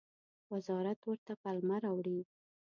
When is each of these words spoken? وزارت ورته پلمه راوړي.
وزارت 0.53 0.99
ورته 1.09 1.33
پلمه 1.41 1.77
راوړي. 1.85 2.19